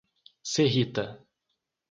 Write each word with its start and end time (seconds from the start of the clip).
Serrita 0.51 1.05